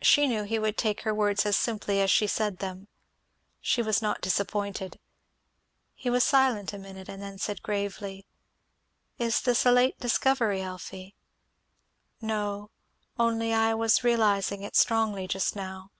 She 0.00 0.26
knew 0.26 0.44
he 0.44 0.58
would 0.58 0.78
take 0.78 1.02
her 1.02 1.12
words 1.12 1.44
as 1.44 1.54
simply 1.54 2.00
as 2.00 2.10
she 2.10 2.26
said 2.26 2.60
them; 2.60 2.88
she 3.60 3.82
was 3.82 4.00
not 4.00 4.22
disappointed. 4.22 4.98
He 5.94 6.08
was 6.08 6.24
silent 6.24 6.72
a 6.72 6.78
minute 6.78 7.10
and 7.10 7.20
then 7.22 7.36
said 7.36 7.62
gravely, 7.62 8.24
"Is 9.18 9.42
this 9.42 9.66
a 9.66 9.70
late 9.70 10.00
discovery, 10.00 10.62
Elfie?" 10.62 11.14
"No 12.22 12.70
only 13.18 13.52
I 13.52 13.74
was 13.74 14.02
realizing 14.02 14.62
it 14.62 14.76
strongly 14.76 15.28
just 15.28 15.54
now." 15.54 15.90